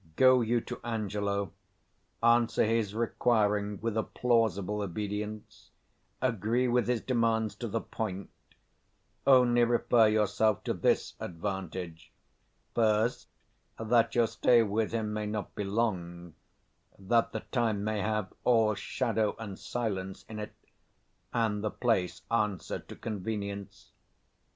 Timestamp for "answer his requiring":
2.23-3.79